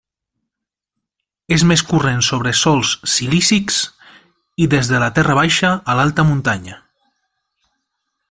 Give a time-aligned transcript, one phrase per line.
[1.57, 3.77] És més corrent sobre sòls silícics,
[4.65, 6.81] i des de la terra baixa a l'alta muntanya.